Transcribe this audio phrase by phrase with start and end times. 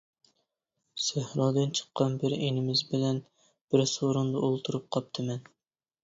[1.07, 3.19] سەھرادىن چىققان بىر ئىنىمىز بىلەن
[3.75, 5.45] بىر سورۇندا ئولتۇرۇپ قاپتىمەن.